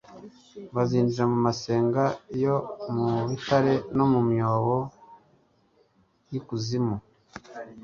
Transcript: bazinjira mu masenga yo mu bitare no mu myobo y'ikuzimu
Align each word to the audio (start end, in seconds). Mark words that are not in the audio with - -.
bazinjira 0.75 1.23
mu 1.31 1.37
masenga 1.47 2.03
yo 2.43 2.55
mu 2.93 3.09
bitare 3.29 3.73
no 3.95 4.05
mu 4.11 4.21
myobo 4.29 4.77
y'ikuzimu 6.31 6.95